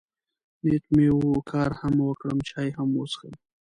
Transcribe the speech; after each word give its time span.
نیت 0.65 0.85
مې 0.95 1.07
و، 1.13 1.19
کار 1.51 1.69
هم 1.79 1.95
وکړم، 2.07 2.37
چای 2.49 2.69
هم 2.77 2.89
وڅښم. 2.97 3.33